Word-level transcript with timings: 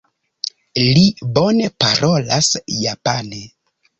Li 0.97 1.03
bone 1.35 1.69
parolas 1.85 2.49
japane. 2.79 3.45